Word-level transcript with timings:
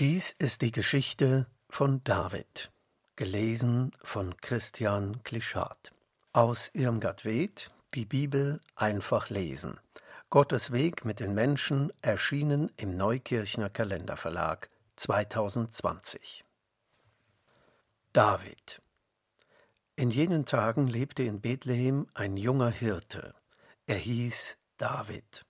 Dies 0.00 0.32
ist 0.38 0.62
die 0.62 0.70
Geschichte 0.70 1.48
von 1.68 2.04
David, 2.04 2.70
gelesen 3.16 3.90
von 4.00 4.36
Christian 4.36 5.24
Klischat. 5.24 5.90
Aus 6.32 6.70
Irmgard 6.72 7.24
Ved, 7.24 7.72
die 7.94 8.06
Bibel 8.06 8.60
einfach 8.76 9.28
lesen. 9.28 9.80
Gottes 10.30 10.70
Weg 10.70 11.04
mit 11.04 11.18
den 11.18 11.34
Menschen 11.34 11.92
erschienen 12.00 12.70
im 12.76 12.96
Neukirchner 12.96 13.70
Kalenderverlag 13.70 14.70
2020. 14.94 16.44
David 18.12 18.80
In 19.96 20.12
jenen 20.12 20.44
Tagen 20.44 20.86
lebte 20.86 21.24
in 21.24 21.40
Bethlehem 21.40 22.06
ein 22.14 22.36
junger 22.36 22.70
Hirte. 22.70 23.34
Er 23.88 23.98
hieß 23.98 24.58
David. 24.76 25.44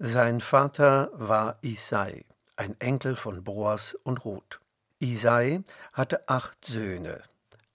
Sein 0.00 0.40
Vater 0.40 1.08
war 1.12 1.58
Isai 1.62 2.24
ein 2.62 2.80
Enkel 2.80 3.16
von 3.16 3.42
Boas 3.42 3.94
und 4.04 4.24
Ruth. 4.24 4.60
Isai 5.00 5.64
hatte 5.92 6.28
acht 6.28 6.64
Söhne. 6.64 7.20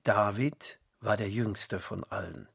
David 0.06 0.80
war 1.02 1.18
der 1.18 1.30
jüngste 1.30 1.82
von 1.82 2.06
allen. 2.06 2.48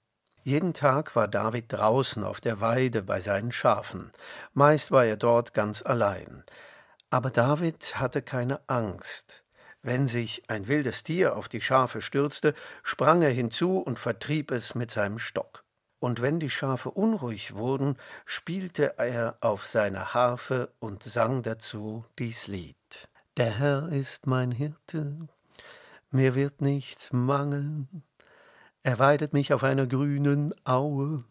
Jeden 0.43 0.73
Tag 0.73 1.15
war 1.15 1.29
David 1.29 1.67
draußen 1.69 2.25
auf 2.25 2.41
der 2.41 2.63
Weide 2.63 3.03
bei 3.03 3.21
seinen 3.21 3.53
Schafen. 3.53 4.13
Meist 4.55 4.91
war 4.91 5.05
er 5.05 5.19
dort 5.19 5.53
ganz 5.53 5.83
allein. 5.83 6.43
Aber 7.11 7.29
David 7.29 8.01
hatte 8.01 8.23
keine 8.23 8.67
Angst. 8.67 9.45
Wenn 9.83 10.07
sich 10.07 10.49
ein 10.49 10.69
wildes 10.69 11.03
Tier 11.03 11.37
auf 11.37 11.51
die 11.51 11.61
Schafe 11.61 12.01
stürzte, 12.01 12.55
sprang 12.83 13.21
er 13.21 13.31
hinzu 13.31 13.77
und 13.79 13.99
vertrieb 13.99 14.51
es 14.53 14.75
mit 14.75 14.91
seinem 14.91 15.19
Stock 15.19 15.62
und 16.03 16.21
wenn 16.21 16.41
die 16.41 16.51
Schafe 16.51 16.91
unruhig 16.91 17.55
wurden, 17.55 17.97
spielte 18.25 18.99
er 18.99 19.37
auf 19.41 19.65
seiner 19.65 20.15
Harfe 20.15 20.73
und 20.81 21.05
sang 21.05 21.43
dazu 21.43 22.05
dies 22.19 22.49
Lied. 22.49 23.09
Der 23.37 23.57
Herr 23.61 23.89
ist 23.89 24.27
mein 24.27 24.51
Hirte, 24.51 25.29
mir 26.11 26.35
wird 26.35 26.61
nichts 26.61 27.13
mangeln, 27.13 28.03
er 28.83 28.99
weidet 28.99 29.33
mich 29.33 29.53
auf 29.53 29.63
einer 29.63 29.87
grünen 29.87 30.53
Aue 30.65 31.23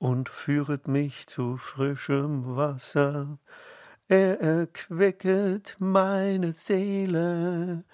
und 0.00 0.28
führet 0.28 0.88
mich 0.88 1.28
zu 1.28 1.56
frischem 1.56 2.56
Wasser, 2.56 3.38
er 4.08 4.40
erquicket 4.40 5.76
meine 5.78 6.52
Seele 6.52 7.84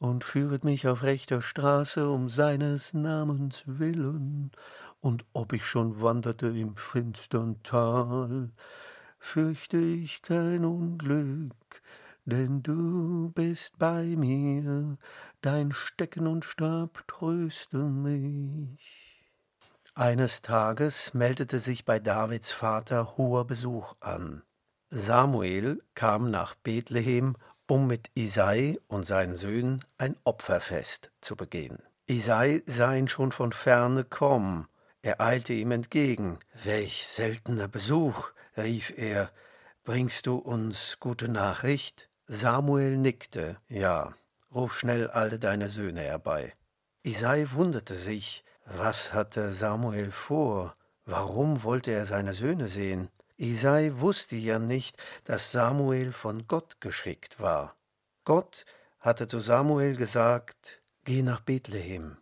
und 0.00 0.22
führet 0.22 0.64
mich 0.64 0.86
auf 0.86 1.02
rechter 1.02 1.40
Straße 1.40 2.10
um 2.10 2.28
seines 2.28 2.92
Namens 2.92 3.62
willen 3.64 4.52
und 5.00 5.24
ob 5.32 5.52
ich 5.52 5.64
schon 5.64 6.00
wanderte 6.00 6.48
im 6.48 6.76
finstern 6.76 7.62
Tal, 7.62 8.50
fürchte 9.18 9.78
ich 9.78 10.22
kein 10.22 10.64
Unglück, 10.64 11.82
denn 12.24 12.62
du 12.62 13.30
bist 13.34 13.78
bei 13.78 14.04
mir, 14.16 14.98
dein 15.42 15.72
Stecken 15.72 16.26
und 16.26 16.44
Stab 16.44 17.06
trösten 17.06 18.02
mich. 18.02 19.32
Eines 19.94 20.42
Tages 20.42 21.14
meldete 21.14 21.58
sich 21.58 21.84
bei 21.84 21.98
Davids 21.98 22.52
Vater 22.52 23.16
hoher 23.16 23.46
Besuch 23.46 23.94
an. 24.00 24.42
Samuel 24.90 25.82
kam 25.94 26.30
nach 26.30 26.54
Bethlehem, 26.54 27.36
um 27.66 27.86
mit 27.86 28.10
Isai 28.14 28.78
und 28.88 29.06
seinen 29.06 29.36
Söhnen 29.36 29.84
ein 29.98 30.16
Opferfest 30.24 31.10
zu 31.20 31.34
begehen. 31.34 31.78
Isai 32.06 32.62
sah 32.66 32.94
ihn 32.94 33.08
schon 33.08 33.32
von 33.32 33.52
ferne 33.52 34.04
kommen 34.04 34.68
er 35.06 35.20
eilte 35.20 35.52
ihm 35.52 35.70
entgegen. 35.70 36.38
Welch 36.64 37.06
seltener 37.06 37.68
Besuch, 37.68 38.30
rief 38.56 38.92
er. 38.96 39.30
Bringst 39.84 40.26
du 40.26 40.36
uns 40.36 40.98
gute 40.98 41.28
Nachricht? 41.28 42.08
Samuel 42.26 42.96
nickte. 42.96 43.56
Ja, 43.68 44.14
ruf 44.52 44.76
schnell 44.76 45.08
alle 45.08 45.38
deine 45.38 45.68
Söhne 45.68 46.00
herbei. 46.00 46.54
Isai 47.04 47.46
wunderte 47.52 47.94
sich. 47.94 48.44
Was 48.64 49.12
hatte 49.12 49.52
Samuel 49.52 50.10
vor? 50.10 50.74
Warum 51.04 51.62
wollte 51.62 51.92
er 51.92 52.04
seine 52.04 52.34
Söhne 52.34 52.66
sehen? 52.66 53.08
Isai 53.36 53.92
wusste 54.00 54.34
ja 54.34 54.58
nicht, 54.58 54.96
dass 55.24 55.52
Samuel 55.52 56.12
von 56.12 56.48
Gott 56.48 56.80
geschickt 56.80 57.38
war. 57.38 57.76
Gott 58.24 58.64
hatte 58.98 59.28
zu 59.28 59.38
Samuel 59.38 59.94
gesagt, 59.94 60.82
Geh 61.04 61.22
nach 61.22 61.38
Bethlehem, 61.38 62.16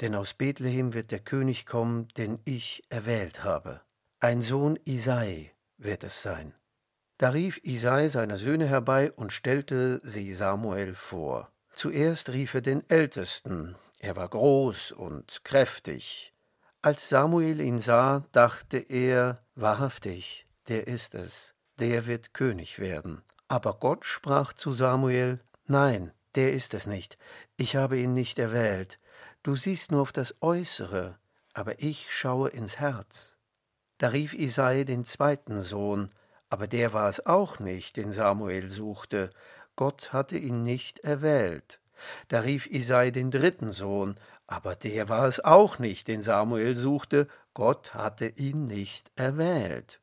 denn 0.00 0.14
aus 0.14 0.34
Bethlehem 0.34 0.94
wird 0.94 1.10
der 1.10 1.20
König 1.20 1.66
kommen, 1.66 2.08
den 2.16 2.40
ich 2.44 2.82
erwählt 2.88 3.44
habe. 3.44 3.80
Ein 4.20 4.42
Sohn 4.42 4.78
Isai 4.84 5.52
wird 5.78 6.04
es 6.04 6.22
sein. 6.22 6.54
Da 7.18 7.30
rief 7.30 7.60
Isai 7.62 8.08
seine 8.08 8.36
Söhne 8.36 8.66
herbei 8.66 9.12
und 9.12 9.32
stellte 9.32 10.00
sie 10.02 10.32
Samuel 10.32 10.94
vor. 10.94 11.52
Zuerst 11.74 12.30
rief 12.30 12.54
er 12.54 12.62
den 12.62 12.88
Ältesten, 12.88 13.76
er 13.98 14.16
war 14.16 14.28
groß 14.28 14.92
und 14.92 15.44
kräftig. 15.44 16.32
Als 16.82 17.10
Samuel 17.10 17.60
ihn 17.60 17.78
sah, 17.78 18.24
dachte 18.32 18.78
er, 18.78 19.42
wahrhaftig, 19.54 20.46
der 20.68 20.86
ist 20.86 21.14
es, 21.14 21.54
der 21.78 22.06
wird 22.06 22.32
König 22.32 22.78
werden. 22.78 23.22
Aber 23.48 23.74
Gott 23.74 24.06
sprach 24.06 24.54
zu 24.54 24.72
Samuel, 24.72 25.40
Nein, 25.66 26.12
der 26.34 26.52
ist 26.52 26.72
es 26.72 26.86
nicht, 26.86 27.18
ich 27.58 27.76
habe 27.76 27.98
ihn 27.98 28.14
nicht 28.14 28.38
erwählt, 28.38 28.98
Du 29.42 29.56
siehst 29.56 29.90
nur 29.90 30.02
auf 30.02 30.12
das 30.12 30.34
Äußere, 30.42 31.18
aber 31.54 31.82
ich 31.82 32.14
schaue 32.14 32.50
ins 32.50 32.78
Herz. 32.78 33.36
Da 33.96 34.08
rief 34.08 34.34
Isai 34.34 34.84
den 34.84 35.04
zweiten 35.04 35.62
Sohn, 35.62 36.10
aber 36.50 36.66
der 36.66 36.92
war 36.92 37.08
es 37.08 37.24
auch 37.24 37.58
nicht, 37.58 37.96
den 37.96 38.12
Samuel 38.12 38.68
suchte. 38.68 39.30
Gott 39.76 40.12
hatte 40.12 40.36
ihn 40.36 40.60
nicht 40.62 40.98
erwählt. 41.00 41.80
Da 42.28 42.40
rief 42.40 42.66
Isai 42.66 43.10
den 43.10 43.30
dritten 43.30 43.72
Sohn, 43.72 44.16
aber 44.46 44.74
der 44.74 45.08
war 45.08 45.26
es 45.26 45.42
auch 45.42 45.78
nicht, 45.78 46.08
den 46.08 46.22
Samuel 46.22 46.76
suchte. 46.76 47.26
Gott 47.54 47.94
hatte 47.94 48.26
ihn 48.26 48.66
nicht 48.66 49.10
erwählt. 49.16 50.00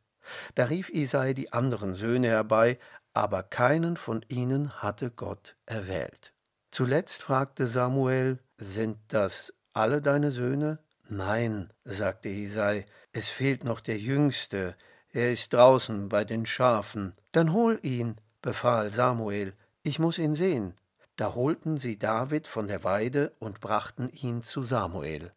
Da 0.55 0.65
rief 0.65 0.89
Isai 0.89 1.33
die 1.33 1.53
anderen 1.53 1.93
Söhne 1.93 2.27
herbei, 2.27 2.79
aber 3.13 3.43
keinen 3.43 3.97
von 3.97 4.25
ihnen 4.29 4.81
hatte 4.81 5.11
Gott 5.11 5.55
erwählt. 5.65 6.33
Zuletzt 6.71 7.23
fragte 7.23 7.67
Samuel, 7.67 8.39
sind 8.57 8.97
das 9.09 9.53
alle 9.73 10.01
deine 10.01 10.31
Söhne? 10.31 10.79
Nein, 11.09 11.71
sagte 11.85 12.29
Isai, 12.29 12.85
es 13.13 13.29
fehlt 13.29 13.63
noch 13.63 13.79
der 13.79 13.97
Jüngste, 13.97 14.75
er 15.11 15.31
ist 15.31 15.53
draußen 15.53 16.09
bei 16.09 16.25
den 16.25 16.45
Schafen. 16.45 17.13
Dann 17.31 17.53
hol 17.53 17.79
ihn, 17.81 18.17
befahl 18.41 18.91
Samuel, 18.91 19.53
ich 19.83 19.99
muss 19.99 20.17
ihn 20.17 20.35
sehen. 20.35 20.75
Da 21.15 21.33
holten 21.33 21.77
sie 21.77 21.97
David 21.97 22.45
von 22.47 22.67
der 22.67 22.83
Weide 22.83 23.33
und 23.39 23.59
brachten 23.59 24.09
ihn 24.09 24.41
zu 24.41 24.63
Samuel. 24.63 25.31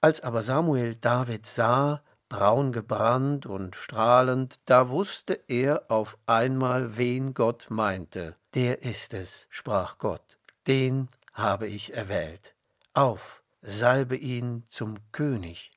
Als 0.00 0.20
aber 0.20 0.42
Samuel 0.42 0.96
David 0.96 1.46
sah, 1.46 2.02
braun 2.28 2.72
gebrannt 2.72 3.46
und 3.46 3.76
strahlend, 3.76 4.58
da 4.66 4.88
wusste 4.88 5.40
er 5.48 5.90
auf 5.90 6.18
einmal, 6.26 6.96
wen 6.96 7.34
Gott 7.34 7.66
meinte. 7.70 8.36
Der 8.54 8.82
ist 8.82 9.14
es, 9.14 9.46
sprach 9.48 9.98
Gott, 9.98 10.38
den 10.66 11.08
habe 11.32 11.68
ich 11.68 11.94
erwählt. 11.94 12.54
Auf, 12.94 13.42
salbe 13.62 14.16
ihn 14.16 14.64
zum 14.68 14.98
König. 15.12 15.72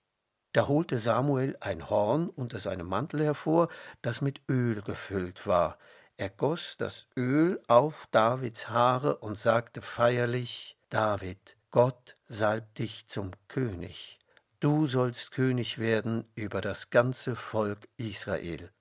Da 0.51 0.67
holte 0.67 0.99
Samuel 0.99 1.55
ein 1.61 1.89
Horn 1.89 2.27
unter 2.27 2.59
seinem 2.59 2.87
Mantel 2.87 3.23
hervor, 3.23 3.69
das 4.01 4.19
mit 4.19 4.41
Öl 4.49 4.81
gefüllt 4.81 5.47
war. 5.47 5.77
Er 6.17 6.29
goss 6.29 6.75
das 6.77 7.07
Öl 7.15 7.61
auf 7.67 8.07
Davids 8.11 8.67
Haare 8.67 9.17
und 9.17 9.37
sagte 9.37 9.81
feierlich 9.81 10.77
David, 10.89 11.55
Gott 11.71 12.17
salbt 12.27 12.79
dich 12.79 13.07
zum 13.07 13.31
König. 13.47 14.19
Du 14.59 14.87
sollst 14.87 15.31
König 15.31 15.77
werden 15.77 16.25
über 16.35 16.59
das 16.59 16.89
ganze 16.89 17.37
Volk 17.37 17.87
Israel. 17.95 18.71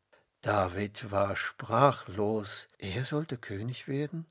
David 0.41 1.13
war 1.13 1.37
sprachlos. 1.37 2.67
Er 2.79 3.05
sollte 3.05 3.37
König 3.37 3.87
werden? 3.87 4.27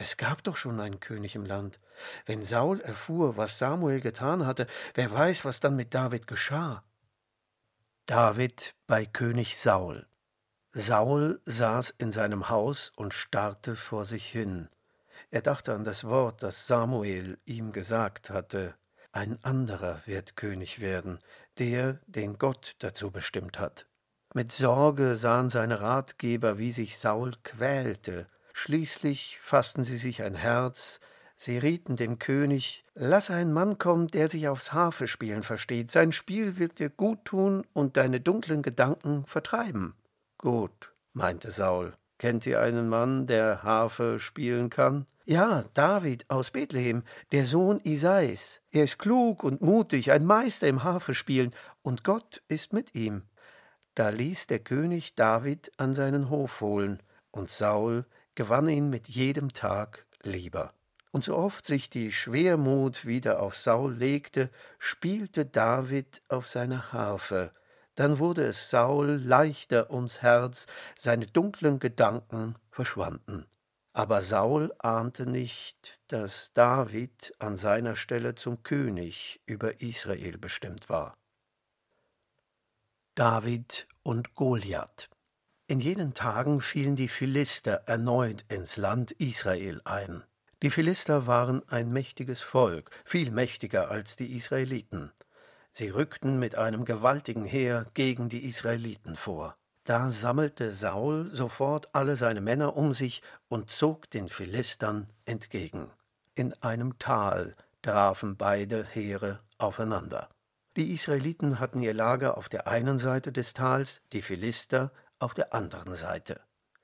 Es 0.00 0.16
gab 0.16 0.44
doch 0.44 0.56
schon 0.56 0.80
einen 0.80 1.00
König 1.00 1.34
im 1.34 1.44
Land. 1.44 1.80
Wenn 2.24 2.44
Saul 2.44 2.80
erfuhr, 2.80 3.36
was 3.36 3.58
Samuel 3.58 4.00
getan 4.00 4.46
hatte, 4.46 4.68
wer 4.94 5.12
weiß, 5.12 5.44
was 5.44 5.58
dann 5.58 5.74
mit 5.74 5.92
David 5.92 6.28
geschah. 6.28 6.84
David 8.06 8.74
bei 8.86 9.04
König 9.04 9.58
Saul. 9.58 10.06
Saul 10.70 11.40
saß 11.44 11.90
in 11.98 12.12
seinem 12.12 12.48
Haus 12.48 12.92
und 12.94 13.12
starrte 13.12 13.74
vor 13.74 14.04
sich 14.04 14.26
hin. 14.26 14.68
Er 15.30 15.42
dachte 15.42 15.74
an 15.74 15.82
das 15.82 16.04
Wort, 16.04 16.44
das 16.44 16.68
Samuel 16.68 17.38
ihm 17.44 17.72
gesagt 17.72 18.30
hatte. 18.30 18.76
Ein 19.10 19.42
anderer 19.42 20.00
wird 20.06 20.36
König 20.36 20.78
werden, 20.78 21.18
der, 21.58 21.94
den 22.06 22.38
Gott 22.38 22.76
dazu 22.78 23.10
bestimmt 23.10 23.58
hat. 23.58 23.86
Mit 24.32 24.52
Sorge 24.52 25.16
sahen 25.16 25.48
seine 25.48 25.80
Ratgeber, 25.80 26.58
wie 26.58 26.70
sich 26.70 26.98
Saul 26.98 27.32
quälte, 27.42 28.28
Schließlich 28.60 29.38
fassten 29.40 29.84
sie 29.84 29.96
sich 29.96 30.20
ein 30.24 30.34
Herz, 30.34 30.98
sie 31.36 31.58
rieten 31.58 31.94
dem 31.94 32.18
König, 32.18 32.84
lass 32.96 33.30
ein 33.30 33.52
Mann 33.52 33.78
kommen, 33.78 34.08
der 34.08 34.26
sich 34.26 34.48
aufs 34.48 34.72
Harfespielen 34.72 35.44
versteht, 35.44 35.92
sein 35.92 36.10
Spiel 36.10 36.58
wird 36.58 36.80
dir 36.80 36.90
gut 36.90 37.24
tun 37.24 37.64
und 37.72 37.96
deine 37.96 38.20
dunklen 38.20 38.62
Gedanken 38.62 39.24
vertreiben. 39.26 39.94
Gut, 40.38 40.92
meinte 41.12 41.52
Saul, 41.52 41.94
Kennt 42.18 42.46
ihr 42.46 42.60
einen 42.60 42.88
Mann, 42.88 43.28
der 43.28 43.62
Harfe 43.62 44.18
spielen 44.18 44.70
kann? 44.70 45.06
Ja, 45.24 45.64
David 45.74 46.28
aus 46.28 46.50
Bethlehem, 46.50 47.04
der 47.30 47.46
Sohn 47.46 47.78
Isais. 47.84 48.60
Er 48.72 48.82
ist 48.82 48.98
klug 48.98 49.44
und 49.44 49.60
mutig, 49.60 50.10
ein 50.10 50.24
Meister 50.24 50.66
im 50.66 50.82
Harfespielen, 50.82 51.54
und 51.82 52.02
Gott 52.02 52.42
ist 52.48 52.72
mit 52.72 52.96
ihm. 52.96 53.22
Da 53.94 54.08
ließ 54.08 54.48
der 54.48 54.58
König 54.58 55.14
David 55.14 55.70
an 55.76 55.94
seinen 55.94 56.28
Hof 56.28 56.60
holen, 56.60 57.00
und 57.30 57.50
Saul 57.50 58.04
gewann 58.38 58.68
ihn 58.68 58.88
mit 58.88 59.08
jedem 59.08 59.52
Tag 59.52 60.06
lieber. 60.22 60.72
Und 61.10 61.24
so 61.24 61.34
oft 61.34 61.66
sich 61.66 61.90
die 61.90 62.12
Schwermut 62.12 63.04
wieder 63.04 63.42
auf 63.42 63.56
Saul 63.56 63.92
legte, 63.92 64.48
spielte 64.78 65.44
David 65.44 66.22
auf 66.28 66.46
seiner 66.46 66.92
Harfe. 66.92 67.50
Dann 67.96 68.20
wurde 68.20 68.44
es 68.44 68.70
Saul 68.70 69.20
leichter 69.24 69.90
ums 69.90 70.22
Herz, 70.22 70.66
seine 70.96 71.26
dunklen 71.26 71.80
Gedanken 71.80 72.54
verschwanden. 72.70 73.44
Aber 73.92 74.22
Saul 74.22 74.72
ahnte 74.78 75.28
nicht, 75.28 75.98
dass 76.06 76.52
David 76.52 77.34
an 77.40 77.56
seiner 77.56 77.96
Stelle 77.96 78.36
zum 78.36 78.62
König 78.62 79.40
über 79.46 79.80
Israel 79.80 80.38
bestimmt 80.38 80.88
war. 80.88 81.16
David 83.16 83.88
und 84.04 84.36
Goliath 84.36 85.10
In 85.70 85.80
jenen 85.80 86.14
Tagen 86.14 86.62
fielen 86.62 86.96
die 86.96 87.08
Philister 87.08 87.82
erneut 87.84 88.42
ins 88.48 88.78
Land 88.78 89.10
Israel 89.10 89.82
ein. 89.84 90.24
Die 90.62 90.70
Philister 90.70 91.26
waren 91.26 91.62
ein 91.68 91.92
mächtiges 91.92 92.40
Volk, 92.40 92.90
viel 93.04 93.30
mächtiger 93.30 93.90
als 93.90 94.16
die 94.16 94.34
Israeliten. 94.34 95.12
Sie 95.72 95.90
rückten 95.90 96.38
mit 96.38 96.56
einem 96.56 96.86
gewaltigen 96.86 97.44
Heer 97.44 97.84
gegen 97.92 98.30
die 98.30 98.46
Israeliten 98.46 99.14
vor. 99.14 99.58
Da 99.84 100.10
sammelte 100.10 100.72
Saul 100.72 101.28
sofort 101.34 101.90
alle 101.92 102.16
seine 102.16 102.40
Männer 102.40 102.74
um 102.74 102.94
sich 102.94 103.20
und 103.50 103.70
zog 103.70 104.08
den 104.08 104.28
Philistern 104.28 105.10
entgegen. 105.26 105.90
In 106.34 106.54
einem 106.62 106.98
Tal 106.98 107.54
trafen 107.82 108.38
beide 108.38 108.84
Heere 108.84 109.40
aufeinander. 109.58 110.30
Die 110.78 110.92
Israeliten 110.94 111.60
hatten 111.60 111.82
ihr 111.82 111.92
Lager 111.92 112.38
auf 112.38 112.48
der 112.48 112.68
einen 112.68 112.98
Seite 112.98 113.32
des 113.32 113.52
Tals, 113.52 114.00
die 114.12 114.22
Philister 114.22 114.92
auf 115.18 115.34
der 115.34 115.54
anderen 115.54 115.96
Seite. 115.96 116.40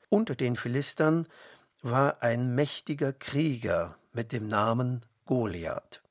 Unter 0.08 0.34
den 0.34 0.56
Philistern 0.56 1.26
war 1.82 2.22
ein 2.22 2.54
mächtiger 2.54 3.12
Krieger 3.12 3.96
mit 4.12 4.32
dem 4.32 4.48
Namen 4.48 5.04
Goliath. 5.26 6.02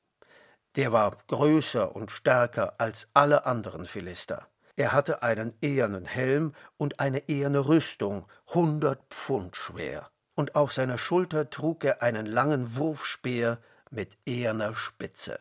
Der 0.76 0.92
war 0.92 1.18
größer 1.28 1.94
und 1.94 2.10
stärker 2.10 2.74
als 2.78 3.08
alle 3.14 3.46
anderen 3.46 3.86
Philister. 3.86 4.48
Er 4.76 4.92
hatte 4.92 5.22
einen 5.22 5.54
ehernen 5.60 6.04
Helm 6.04 6.52
und 6.76 6.98
eine 6.98 7.28
eherne 7.28 7.68
Rüstung, 7.68 8.26
hundert 8.48 9.00
Pfund 9.10 9.56
schwer, 9.56 10.10
und 10.34 10.56
auf 10.56 10.72
seiner 10.72 10.98
Schulter 10.98 11.48
trug 11.48 11.84
er 11.84 12.02
einen 12.02 12.26
langen 12.26 12.76
Wurfspeer 12.76 13.58
mit 13.90 14.18
eherner 14.26 14.74
Spitze. 14.74 15.38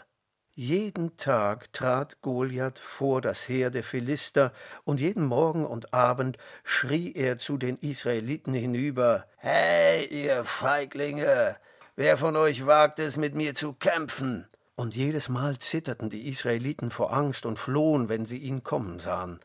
Jeden 0.55 1.15
Tag 1.15 1.73
trat 1.73 2.21
Goliath 2.21 2.77
vor 2.77 3.21
das 3.21 3.49
Heer 3.49 3.71
der 3.71 3.83
Philister, 3.83 4.53
und 4.83 4.99
jeden 4.99 5.25
Morgen 5.25 5.65
und 5.65 5.95
Abend 5.95 6.37
schrie 6.63 7.11
er 7.13 7.39
zu 7.39 7.57
den 7.57 7.79
Israeliten 7.79 8.53
hinüber 8.53 9.25
Hey, 9.37 10.05
ihr 10.05 10.43
Feiglinge, 10.43 11.57
wer 11.95 12.17
von 12.17 12.35
euch 12.35 12.67
wagt 12.67 12.99
es, 12.99 13.17
mit 13.17 13.33
mir 13.33 13.55
zu 13.55 13.73
kämpfen? 13.73 14.47
Und 14.75 14.95
jedes 14.95 15.27
Mal 15.27 15.57
zitterten 15.57 16.11
die 16.11 16.29
Israeliten 16.29 16.91
vor 16.91 17.11
Angst 17.13 17.47
und 17.47 17.57
flohen, 17.57 18.07
wenn 18.07 18.27
sie 18.27 18.37
ihn 18.37 18.63
kommen 18.63 18.99
sahen. 18.99 19.39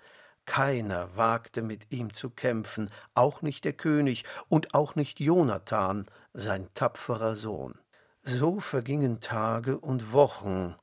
Keiner 0.44 1.16
wagte 1.16 1.62
mit 1.62 1.90
ihm 1.90 2.12
zu 2.12 2.28
kämpfen, 2.28 2.90
auch 3.14 3.40
nicht 3.40 3.64
der 3.64 3.72
König 3.72 4.24
und 4.50 4.74
auch 4.74 4.94
nicht 4.94 5.20
Jonathan, 5.20 6.04
sein 6.34 6.68
tapferer 6.74 7.34
Sohn. 7.34 7.78
So 8.24 8.60
vergingen 8.60 9.20
Tage 9.20 9.78
und 9.78 10.12
Wochen, 10.12 10.76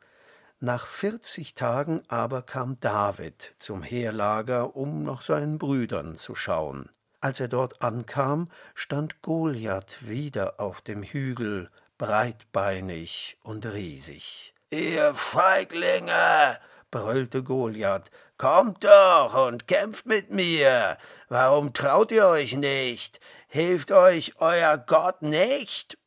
nach 0.65 0.87
vierzig 0.87 1.53
Tagen 1.53 2.03
aber 2.09 2.41
kam 2.41 2.77
David 2.81 3.55
zum 3.59 3.83
Heerlager, 3.83 4.75
um 4.75 5.03
nach 5.03 5.21
seinen 5.21 5.57
Brüdern 5.57 6.15
zu 6.15 6.35
schauen. 6.35 6.89
Als 7.21 7.39
er 7.39 7.47
dort 7.47 7.81
ankam, 7.81 8.49
stand 8.73 9.21
Goliath 9.21 9.97
wieder 10.01 10.59
auf 10.59 10.81
dem 10.81 11.03
Hügel, 11.03 11.69
breitbeinig 11.97 13.37
und 13.41 13.65
riesig. 13.65 14.53
Ihr 14.69 15.15
Feiglinge, 15.15 16.59
brüllte 16.91 17.43
Goliath, 17.43 18.11
kommt 18.37 18.83
doch 18.83 19.47
und 19.47 19.67
kämpft 19.67 20.05
mit 20.05 20.31
mir. 20.31 20.97
Warum 21.29 21.73
traut 21.73 22.11
ihr 22.11 22.27
euch 22.27 22.53
nicht? 22.53 23.19
Hilft 23.47 23.91
euch 23.91 24.33
euer 24.39 24.77
Gott 24.77 25.21
nicht? 25.21 25.97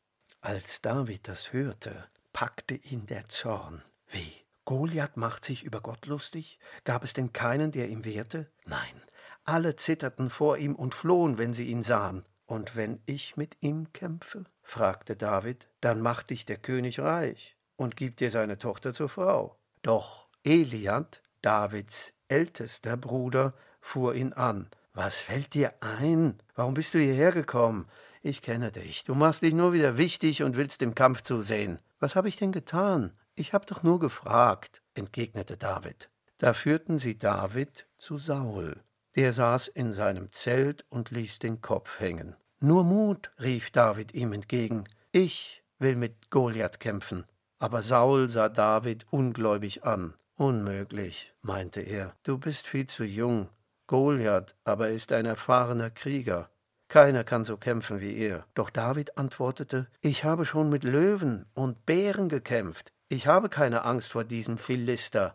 Als 0.40 0.80
David 0.82 1.26
das 1.26 1.52
hörte, 1.52 2.08
packte 2.32 2.74
ihn 2.74 3.06
der 3.06 3.28
Zorn. 3.28 3.82
Wie? 4.08 4.37
Goliath 4.68 5.16
macht 5.16 5.46
sich 5.46 5.64
über 5.64 5.80
Gott 5.80 6.04
lustig? 6.04 6.58
Gab 6.84 7.02
es 7.02 7.14
denn 7.14 7.32
keinen, 7.32 7.72
der 7.72 7.88
ihm 7.88 8.04
wehrte? 8.04 8.50
Nein, 8.66 9.02
alle 9.44 9.76
zitterten 9.76 10.28
vor 10.28 10.58
ihm 10.58 10.74
und 10.74 10.94
flohen, 10.94 11.38
wenn 11.38 11.54
sie 11.54 11.68
ihn 11.68 11.82
sahen. 11.82 12.26
Und 12.44 12.76
wenn 12.76 13.00
ich 13.06 13.38
mit 13.38 13.56
ihm 13.62 13.94
kämpfe? 13.94 14.44
fragte 14.62 15.16
David, 15.16 15.68
dann 15.80 16.02
macht 16.02 16.28
dich 16.28 16.44
der 16.44 16.58
König 16.58 17.00
reich 17.00 17.56
und 17.76 17.96
gibt 17.96 18.20
dir 18.20 18.30
seine 18.30 18.58
Tochter 18.58 18.92
zur 18.92 19.08
Frau. 19.08 19.56
Doch 19.80 20.26
Eliad, 20.44 21.22
Davids 21.40 22.12
ältester 22.28 22.98
Bruder, 22.98 23.54
fuhr 23.80 24.14
ihn 24.14 24.34
an. 24.34 24.68
Was 24.92 25.16
fällt 25.16 25.54
dir 25.54 25.72
ein? 25.80 26.36
Warum 26.54 26.74
bist 26.74 26.92
du 26.92 26.98
hierher 26.98 27.32
gekommen? 27.32 27.88
Ich 28.20 28.42
kenne 28.42 28.70
dich. 28.70 29.04
Du 29.04 29.14
machst 29.14 29.40
dich 29.40 29.54
nur 29.54 29.72
wieder 29.72 29.96
wichtig 29.96 30.42
und 30.42 30.56
willst 30.56 30.82
dem 30.82 30.94
Kampf 30.94 31.22
zusehen. 31.22 31.78
Was 32.00 32.16
habe 32.16 32.28
ich 32.28 32.36
denn 32.36 32.52
getan? 32.52 33.17
Ich 33.38 33.52
hab 33.52 33.66
doch 33.66 33.84
nur 33.84 34.00
gefragt, 34.00 34.82
entgegnete 34.94 35.56
David. 35.56 36.10
Da 36.38 36.54
führten 36.54 36.98
sie 36.98 37.16
David 37.16 37.86
zu 37.96 38.18
Saul. 38.18 38.80
Der 39.14 39.32
saß 39.32 39.68
in 39.68 39.92
seinem 39.92 40.32
Zelt 40.32 40.84
und 40.88 41.12
ließ 41.12 41.38
den 41.38 41.60
Kopf 41.60 42.00
hängen. 42.00 42.34
Nur 42.58 42.82
Mut, 42.82 43.30
rief 43.40 43.70
David 43.70 44.12
ihm 44.12 44.32
entgegen. 44.32 44.88
Ich 45.12 45.62
will 45.78 45.94
mit 45.94 46.32
Goliath 46.32 46.80
kämpfen. 46.80 47.26
Aber 47.60 47.84
Saul 47.84 48.28
sah 48.28 48.48
David 48.48 49.06
ungläubig 49.12 49.84
an. 49.84 50.14
Unmöglich, 50.36 51.32
meinte 51.40 51.80
er, 51.80 52.16
du 52.24 52.38
bist 52.38 52.66
viel 52.66 52.88
zu 52.88 53.04
jung. 53.04 53.48
Goliath 53.86 54.56
aber 54.64 54.88
ist 54.88 55.12
ein 55.12 55.26
erfahrener 55.26 55.90
Krieger. 55.90 56.50
Keiner 56.88 57.22
kann 57.22 57.44
so 57.44 57.56
kämpfen 57.56 58.00
wie 58.00 58.16
er. 58.16 58.46
Doch 58.54 58.70
David 58.70 59.16
antwortete, 59.16 59.86
ich 60.00 60.24
habe 60.24 60.44
schon 60.44 60.70
mit 60.70 60.82
Löwen 60.82 61.46
und 61.54 61.86
Bären 61.86 62.28
gekämpft. 62.28 62.92
Ich 63.10 63.26
habe 63.26 63.48
keine 63.48 63.84
Angst 63.84 64.12
vor 64.12 64.24
diesem 64.24 64.58
Philister. 64.58 65.34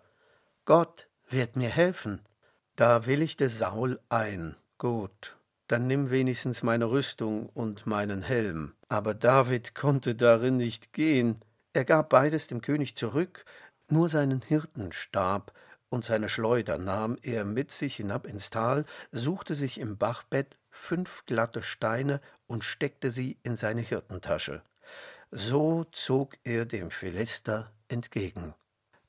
Gott 0.65 1.07
wird 1.27 1.55
mir 1.55 1.69
helfen. 1.69 2.21
Da 2.75 3.07
willigte 3.07 3.49
Saul 3.49 3.99
ein. 4.09 4.55
Gut, 4.77 5.35
dann 5.67 5.87
nimm 5.87 6.11
wenigstens 6.11 6.61
meine 6.61 6.91
Rüstung 6.91 7.49
und 7.49 7.87
meinen 7.87 8.21
Helm. 8.21 8.73
Aber 8.89 9.15
David 9.15 9.73
konnte 9.73 10.13
darin 10.13 10.57
nicht 10.57 10.93
gehen. 10.93 11.41
Er 11.73 11.83
gab 11.83 12.09
beides 12.09 12.45
dem 12.45 12.61
König 12.61 12.95
zurück, 12.95 13.43
nur 13.89 14.07
seinen 14.07 14.43
Hirtenstab 14.43 15.51
und 15.89 16.05
seine 16.05 16.29
Schleuder 16.29 16.77
nahm 16.77 17.17
er 17.23 17.43
mit 17.43 17.71
sich 17.71 17.95
hinab 17.95 18.27
ins 18.27 18.51
Tal, 18.51 18.85
suchte 19.11 19.55
sich 19.55 19.79
im 19.79 19.97
Bachbett 19.97 20.57
fünf 20.69 21.25
glatte 21.25 21.63
Steine 21.63 22.21
und 22.45 22.63
steckte 22.63 23.09
sie 23.09 23.37
in 23.41 23.55
seine 23.55 23.81
Hirtentasche. 23.81 24.61
So 25.35 25.85
zog 25.91 26.37
er 26.43 26.65
dem 26.65 26.91
Philister 26.91 27.71
entgegen. 27.87 28.53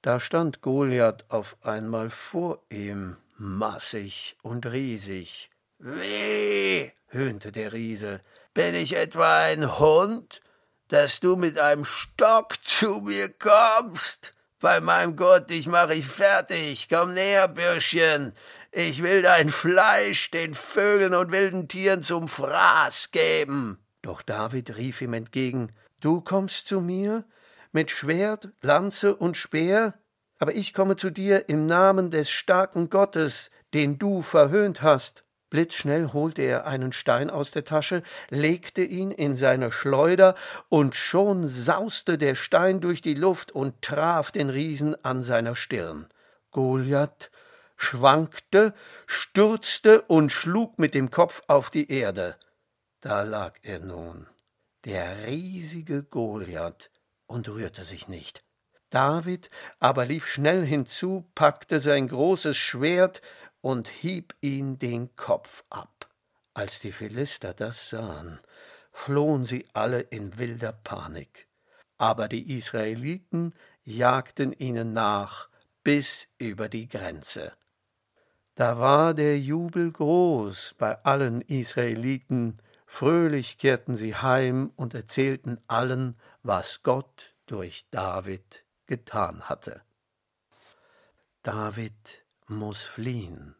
Da 0.00 0.18
stand 0.18 0.62
Goliath 0.62 1.26
auf 1.28 1.54
einmal 1.60 2.08
vor 2.08 2.62
ihm, 2.70 3.18
massig 3.36 4.38
und 4.40 4.64
riesig. 4.64 5.50
Wie? 5.78 6.90
höhnte 7.08 7.52
der 7.52 7.74
Riese. 7.74 8.22
Bin 8.54 8.74
ich 8.74 8.96
etwa 8.96 9.42
ein 9.42 9.78
Hund, 9.78 10.40
dass 10.88 11.20
du 11.20 11.36
mit 11.36 11.58
einem 11.58 11.84
Stock 11.84 12.54
zu 12.64 13.02
mir 13.02 13.28
kommst? 13.28 14.32
Bei 14.60 14.80
meinem 14.80 15.16
Gott, 15.16 15.50
dich 15.50 15.66
mach 15.66 15.90
ich 15.90 16.06
fertig. 16.06 16.88
Komm 16.88 17.12
näher, 17.12 17.48
Bürschchen. 17.48 18.32
Ich 18.72 19.02
will 19.02 19.20
dein 19.20 19.50
Fleisch 19.50 20.30
den 20.30 20.54
Vögeln 20.54 21.12
und 21.12 21.32
wilden 21.32 21.68
Tieren 21.68 22.02
zum 22.02 22.28
Fraß 22.28 23.10
geben. 23.10 23.78
Doch 24.00 24.22
David 24.22 24.74
rief 24.78 25.02
ihm 25.02 25.12
entgegen 25.12 25.70
Du 26.04 26.20
kommst 26.20 26.66
zu 26.66 26.82
mir 26.82 27.24
mit 27.72 27.90
Schwert, 27.90 28.50
Lanze 28.60 29.16
und 29.16 29.38
Speer, 29.38 29.94
aber 30.38 30.54
ich 30.54 30.74
komme 30.74 30.96
zu 30.96 31.08
dir 31.08 31.48
im 31.48 31.64
Namen 31.64 32.10
des 32.10 32.28
starken 32.28 32.90
Gottes, 32.90 33.50
den 33.72 33.96
du 33.96 34.20
verhöhnt 34.20 34.82
hast. 34.82 35.24
Blitzschnell 35.48 36.12
holte 36.12 36.42
er 36.42 36.66
einen 36.66 36.92
Stein 36.92 37.30
aus 37.30 37.52
der 37.52 37.64
Tasche, 37.64 38.02
legte 38.28 38.84
ihn 38.84 39.12
in 39.12 39.34
seine 39.34 39.72
Schleuder, 39.72 40.34
und 40.68 40.94
schon 40.94 41.48
sauste 41.48 42.18
der 42.18 42.34
Stein 42.34 42.82
durch 42.82 43.00
die 43.00 43.14
Luft 43.14 43.52
und 43.52 43.80
traf 43.80 44.30
den 44.30 44.50
Riesen 44.50 45.02
an 45.06 45.22
seiner 45.22 45.56
Stirn. 45.56 46.06
Goliath 46.50 47.30
schwankte, 47.78 48.74
stürzte 49.06 50.02
und 50.02 50.30
schlug 50.30 50.78
mit 50.78 50.92
dem 50.92 51.10
Kopf 51.10 51.40
auf 51.46 51.70
die 51.70 51.90
Erde. 51.90 52.36
Da 53.00 53.22
lag 53.22 53.54
er 53.62 53.78
nun, 53.78 54.26
der 54.84 55.26
riesige 55.26 56.02
Goliath, 56.02 56.90
und 57.26 57.48
rührte 57.48 57.84
sich 57.84 58.08
nicht. 58.08 58.44
David 58.90 59.50
aber 59.80 60.04
lief 60.04 60.26
schnell 60.26 60.64
hinzu, 60.64 61.28
packte 61.34 61.80
sein 61.80 62.06
großes 62.08 62.56
Schwert 62.56 63.22
und 63.60 63.88
hieb 63.88 64.34
ihn 64.40 64.78
den 64.78 65.16
Kopf 65.16 65.64
ab. 65.70 66.08
Als 66.52 66.80
die 66.80 66.92
Philister 66.92 67.54
das 67.54 67.88
sahen, 67.88 68.38
flohen 68.92 69.46
sie 69.46 69.66
alle 69.72 70.00
in 70.00 70.38
wilder 70.38 70.72
Panik. 70.72 71.48
Aber 71.98 72.28
die 72.28 72.56
Israeliten 72.56 73.54
jagten 73.82 74.52
ihnen 74.52 74.92
nach 74.92 75.48
bis 75.82 76.28
über 76.38 76.68
die 76.68 76.88
Grenze. 76.88 77.52
Da 78.54 78.78
war 78.78 79.14
der 79.14 79.38
Jubel 79.40 79.90
groß 79.90 80.74
bei 80.78 81.02
allen 81.02 81.40
Israeliten, 81.40 82.60
fröhlich 82.94 83.58
kehrten 83.58 83.96
sie 83.96 84.14
heim 84.14 84.70
und 84.76 84.94
erzählten 84.94 85.58
allen, 85.66 86.14
was 86.44 86.84
Gott 86.84 87.34
durch 87.46 87.86
David 87.90 88.64
getan 88.86 89.48
hatte. 89.48 89.82
David 91.42 92.24
muss 92.46 92.82
fliehen. 92.82 93.56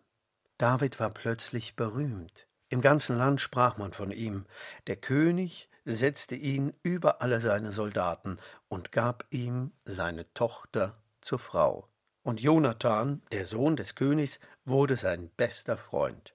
David 0.56 1.00
war 1.00 1.10
plötzlich 1.10 1.74
berühmt. 1.74 2.46
Im 2.68 2.80
ganzen 2.80 3.18
Land 3.18 3.40
sprach 3.40 3.76
man 3.76 3.92
von 3.92 4.12
ihm. 4.12 4.46
Der 4.86 4.96
König 4.96 5.68
setzte 5.84 6.36
ihn 6.36 6.72
über 6.84 7.20
alle 7.20 7.40
seine 7.40 7.72
Soldaten 7.72 8.38
und 8.68 8.92
gab 8.92 9.26
ihm 9.30 9.72
seine 9.84 10.32
Tochter 10.34 11.02
zur 11.20 11.40
Frau. 11.40 11.88
Und 12.22 12.40
Jonathan, 12.40 13.20
der 13.32 13.46
Sohn 13.46 13.74
des 13.74 13.96
Königs, 13.96 14.38
wurde 14.64 14.96
sein 14.96 15.28
bester 15.36 15.76
Freund. 15.76 16.33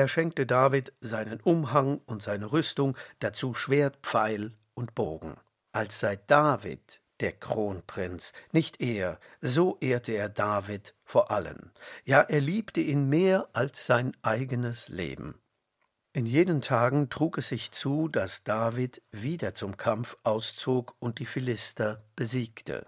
Er 0.00 0.08
schenkte 0.08 0.46
David 0.46 0.94
seinen 1.02 1.40
Umhang 1.40 2.00
und 2.06 2.22
seine 2.22 2.52
Rüstung, 2.52 2.96
dazu 3.18 3.52
Schwert, 3.52 3.98
Pfeil 4.02 4.54
und 4.72 4.94
Bogen. 4.94 5.36
Als 5.72 6.00
sei 6.00 6.16
David 6.26 7.02
der 7.20 7.32
Kronprinz, 7.32 8.32
nicht 8.50 8.80
er, 8.80 9.20
so 9.42 9.76
ehrte 9.82 10.12
er 10.12 10.30
David 10.30 10.94
vor 11.04 11.30
allen. 11.30 11.70
Ja, 12.06 12.22
er 12.22 12.40
liebte 12.40 12.80
ihn 12.80 13.10
mehr 13.10 13.50
als 13.52 13.84
sein 13.84 14.16
eigenes 14.22 14.88
Leben. 14.88 15.34
In 16.14 16.24
jenen 16.24 16.62
Tagen 16.62 17.10
trug 17.10 17.36
es 17.36 17.50
sich 17.50 17.70
zu, 17.70 18.08
dass 18.08 18.42
David 18.42 19.02
wieder 19.12 19.52
zum 19.52 19.76
Kampf 19.76 20.16
auszog 20.22 20.96
und 20.98 21.18
die 21.18 21.26
Philister 21.26 22.02
besiegte. 22.16 22.86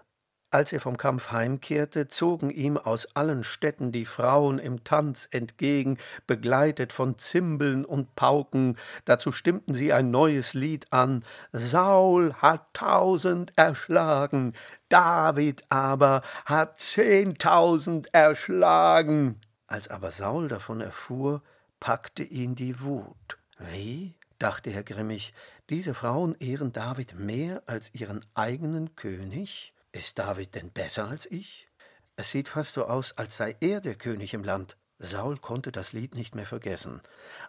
Als 0.53 0.71
er 0.71 0.79
vom 0.79 0.97
Kampf 0.97 1.31
heimkehrte, 1.31 2.09
zogen 2.09 2.51
ihm 2.51 2.77
aus 2.77 3.07
allen 3.15 3.43
Städten 3.43 3.91
die 3.91 4.05
Frauen 4.05 4.59
im 4.59 4.83
Tanz 4.83 5.27
entgegen, 5.31 5.97
begleitet 6.27 6.93
von 6.93 7.17
Zimbeln 7.17 7.83
und 7.83 8.13
Pauken, 8.15 8.77
dazu 9.05 9.31
stimmten 9.31 9.73
sie 9.73 9.93
ein 9.93 10.11
neues 10.11 10.53
Lied 10.53 10.93
an 10.93 11.25
Saul 11.53 12.35
hat 12.35 12.71
tausend 12.73 13.51
erschlagen, 13.55 14.53
David 14.89 15.63
aber 15.69 16.21
hat 16.45 16.79
zehntausend 16.79 18.13
erschlagen. 18.13 19.41
Als 19.65 19.87
aber 19.87 20.11
Saul 20.11 20.49
davon 20.49 20.81
erfuhr, 20.81 21.41
packte 21.79 22.21
ihn 22.21 22.53
die 22.53 22.79
Wut. 22.79 23.39
Wie? 23.57 24.13
dachte 24.37 24.69
er 24.69 24.83
grimmig, 24.83 25.33
diese 25.71 25.95
Frauen 25.95 26.35
ehren 26.39 26.71
David 26.71 27.17
mehr 27.17 27.63
als 27.65 27.91
ihren 27.95 28.23
eigenen 28.35 28.95
König? 28.95 29.73
Ist 29.93 30.17
David 30.17 30.55
denn 30.55 30.71
besser 30.71 31.07
als 31.07 31.27
ich? 31.27 31.69
Es 32.15 32.31
sieht 32.31 32.49
fast 32.49 32.73
so 32.73 32.85
aus, 32.85 33.15
als 33.15 33.37
sei 33.37 33.55
er 33.61 33.79
der 33.79 33.93
König 33.93 34.33
im 34.33 34.43
Land. 34.43 34.75
Saul 34.97 35.37
konnte 35.37 35.71
das 35.71 35.93
Lied 35.93 36.15
nicht 36.15 36.33
mehr 36.33 36.47
vergessen. 36.47 37.01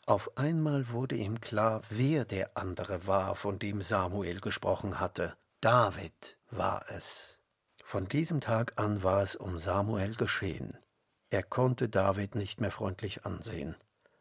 Auf 0.07 0.37
einmal 0.37 0.91
wurde 0.91 1.15
ihm 1.15 1.41
klar, 1.41 1.81
wer 1.89 2.27
der 2.27 2.57
andere 2.57 3.07
war, 3.07 3.35
von 3.35 3.59
dem 3.59 3.81
Samuel 3.81 4.41
gesprochen 4.41 5.01
hatte. 5.01 5.37
David 5.63 6.37
war 6.51 6.85
es. 6.91 7.39
Von 7.83 8.09
diesem 8.09 8.43
Tag 8.43 8.75
an 8.77 9.03
war 9.03 9.23
es 9.23 9.37
um 9.37 9.57
Samuel 9.59 10.15
geschehen. 10.15 10.77
Er 11.31 11.43
konnte 11.43 11.89
David 11.89 12.35
nicht 12.35 12.61
mehr 12.61 12.71
freundlich 12.71 13.25
ansehen. 13.25 13.75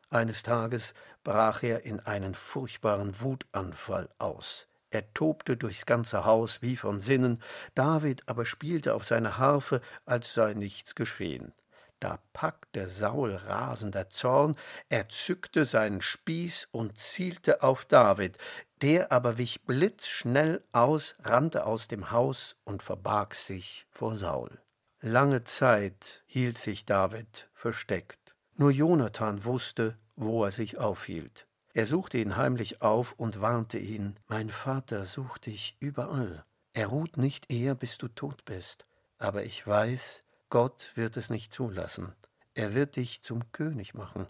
Eines 0.10 0.44
Tages 0.44 0.94
brach 1.26 1.62
er 1.62 1.84
in 1.84 2.00
einen 2.00 2.36
furchtbaren 2.36 3.20
Wutanfall 3.20 4.10
aus. 4.18 4.68
Er 4.94 5.12
tobte 5.16 5.58
durchs 5.58 5.88
ganze 5.88 6.24
Haus 6.24 6.62
wie 6.62 6.78
von 6.78 7.02
Sinnen, 7.02 7.40
David 7.74 8.22
aber 8.28 8.46
spielte 8.46 8.94
auf 8.94 9.06
seine 9.06 9.40
Harfe, 9.40 9.82
als 10.06 10.36
sei 10.36 10.54
nichts 10.54 10.94
geschehen. 10.94 11.52
Da 12.00 12.20
packte 12.32 12.88
Saul 12.88 13.34
rasender 13.34 14.12
Zorn, 14.12 14.56
er 14.90 15.10
zückte 15.10 15.66
seinen 15.66 16.02
Spieß 16.02 16.68
und 16.72 17.00
zielte 17.00 17.64
auf 17.64 17.86
David, 17.86 18.38
der 18.84 19.12
aber 19.12 19.40
wich 19.40 19.64
blitzschnell 19.64 20.64
aus, 20.74 21.16
rannte 21.24 21.66
aus 21.66 21.88
dem 21.88 22.12
Haus 22.12 22.56
und 22.64 22.84
verbarg 22.84 23.34
sich 23.34 23.88
vor 23.90 24.16
Saul. 24.16 24.62
Lange 25.02 25.44
Zeit 25.44 26.22
hielt 26.28 26.60
sich 26.60 26.86
David 26.86 27.50
versteckt. 27.56 28.36
Nur 28.58 28.70
Jonathan 28.70 29.44
wusste, 29.44 29.98
wo 30.16 30.44
er 30.44 30.52
sich 30.52 30.78
aufhielt. 30.78 31.48
Er 31.74 31.88
suchte 31.88 32.20
ihn 32.20 32.38
heimlich 32.38 32.82
auf 32.82 33.14
und 33.14 33.42
warnte 33.42 33.80
ihn, 33.80 34.16
Mein 34.28 34.50
Vater 34.50 35.06
sucht 35.06 35.48
dich 35.48 35.76
überall. 35.80 36.46
Er 36.74 36.88
ruht 36.88 37.18
nicht 37.18 37.52
eher, 37.52 37.76
bis 37.76 37.98
du 37.98 38.08
tot 38.08 38.46
bist. 38.46 38.86
Aber 39.18 39.44
ich 39.44 39.66
weiß, 39.66 40.24
Gott 40.50 40.92
wird 40.96 41.18
es 41.18 41.30
nicht 41.30 41.52
zulassen. 41.52 42.14
Er 42.54 42.76
wird 42.76 42.96
dich 42.96 43.24
zum 43.24 43.52
König 43.52 43.96
machen. 43.96 44.28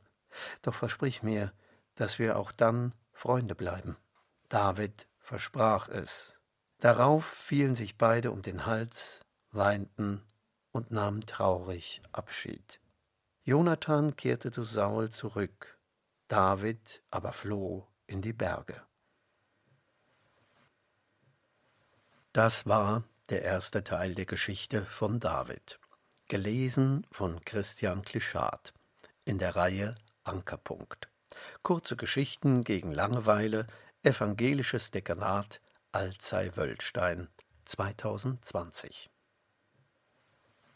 Doch 0.62 0.74
versprich 0.74 1.22
mir, 1.22 1.52
dass 1.96 2.18
wir 2.18 2.38
auch 2.38 2.52
dann 2.52 2.96
Freunde 3.12 3.56
bleiben. 3.56 3.98
David 4.48 5.08
versprach 5.20 5.90
es. 5.90 6.38
Darauf 6.80 7.26
fielen 7.26 7.76
sich 7.76 7.98
beide 7.98 8.32
um 8.32 8.42
den 8.42 8.66
Hals, 8.66 9.22
weinten 9.52 10.24
und 10.72 10.92
nahmen 10.92 11.26
traurig 11.26 12.02
Abschied. 12.12 12.80
Jonathan 13.44 14.16
kehrte 14.16 14.52
zu 14.52 14.64
Saul 14.64 15.10
zurück, 15.10 15.78
David 16.34 17.04
aber 17.12 17.32
floh 17.32 17.88
in 18.08 18.24
die 18.24 18.34
Berge. 18.34 18.82
Das 22.32 22.66
war 22.66 23.04
der 23.30 23.44
erste 23.44 23.84
Teil 23.84 24.16
der 24.16 24.26
Geschichte 24.26 24.84
von 24.84 25.20
David, 25.20 25.80
gelesen 26.30 27.06
von 27.12 27.46
Christian 27.46 28.02
Klischat 28.02 28.74
in 29.26 29.38
der 29.38 29.56
Reihe 29.56 29.94
Ankerpunkt. 30.24 31.08
Kurze 31.62 31.96
Geschichten 31.96 32.64
gegen 32.64 32.92
Langeweile, 32.92 33.68
evangelisches 34.02 34.90
Dekanat 34.90 35.62
Alzey-Wöllstein 35.92 37.28
2020. 37.66 39.13